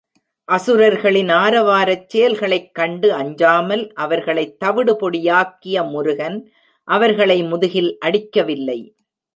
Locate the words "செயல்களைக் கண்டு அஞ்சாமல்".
2.07-3.83